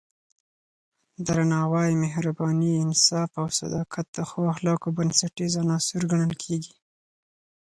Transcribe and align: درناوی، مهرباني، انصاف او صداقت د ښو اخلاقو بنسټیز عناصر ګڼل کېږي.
درناوی، 1.25 1.91
مهرباني، 2.03 2.71
انصاف 2.85 3.29
او 3.41 3.47
صداقت 3.59 4.05
د 4.15 4.17
ښو 4.29 4.39
اخلاقو 4.53 4.95
بنسټیز 4.97 5.53
عناصر 5.63 6.01
ګڼل 6.11 6.33
کېږي. 6.43 6.75